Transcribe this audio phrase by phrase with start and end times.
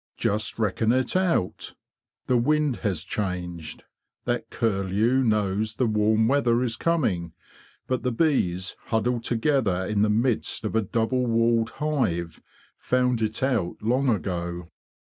[0.17, 1.75] Just reckon it out.
[2.25, 3.83] The wind has changed;
[4.25, 7.33] that curlew knows the warm weather is coming;
[7.85, 12.41] but the bees, huddled to gether in the midst of a double walled hive,
[12.79, 14.71] found it out long ago.